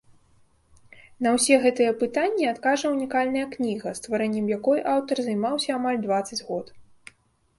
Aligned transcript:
На 1.23 1.29
ўсе 1.35 1.55
гэтыя 1.65 1.91
пытанні 2.03 2.47
адкажа 2.53 2.89
ўнікальная 2.95 3.43
кніга, 3.53 3.89
стварэннем 3.99 4.45
якой 4.57 4.79
аўтар 4.93 5.17
займаўся 5.27 5.69
амаль 5.79 6.01
дваццаць 6.07 6.41
год. 6.49 6.65